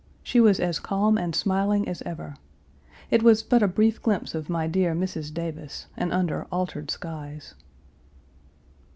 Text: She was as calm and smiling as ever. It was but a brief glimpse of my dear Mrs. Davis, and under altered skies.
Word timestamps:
She 0.23 0.39
was 0.41 0.59
as 0.59 0.79
calm 0.79 1.15
and 1.19 1.35
smiling 1.35 1.87
as 1.87 2.01
ever. 2.07 2.33
It 3.11 3.21
was 3.21 3.43
but 3.43 3.61
a 3.61 3.67
brief 3.67 4.01
glimpse 4.01 4.33
of 4.33 4.49
my 4.49 4.65
dear 4.65 4.95
Mrs. 4.95 5.31
Davis, 5.31 5.85
and 5.95 6.11
under 6.11 6.45
altered 6.51 6.89
skies. 6.89 7.53